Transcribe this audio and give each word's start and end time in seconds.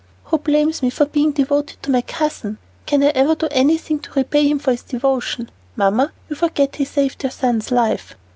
"Who 0.23 0.39
blames 0.39 0.81
me 0.81 0.89
for 0.89 1.05
being 1.05 1.31
devoted 1.31 1.83
to 1.83 1.91
my 1.91 2.01
cousin? 2.01 2.57
Can 2.87 3.03
I 3.03 3.09
ever 3.09 3.35
do 3.35 3.45
enough 3.51 3.85
to 3.89 4.13
repay 4.15 4.47
him 4.47 4.57
for 4.57 4.71
his 4.71 4.81
devotion? 4.81 5.51
Mamma, 5.75 6.11
you 6.27 6.35
forget 6.35 6.77
he 6.77 6.85
saved 6.85 7.21
your 7.23 7.29
son's 7.31 7.69
life." 7.71 8.15